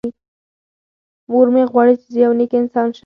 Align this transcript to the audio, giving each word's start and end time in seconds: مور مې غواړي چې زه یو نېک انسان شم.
مور 1.31 1.47
مې 1.53 1.63
غواړي 1.71 1.93
چې 2.01 2.07
زه 2.13 2.19
یو 2.25 2.31
نېک 2.39 2.51
انسان 2.61 2.87
شم. 2.95 2.99